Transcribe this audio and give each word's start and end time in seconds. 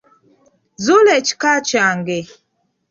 Nzuula 0.77 1.11
ekika 1.19 1.51
kyange. 1.69 2.19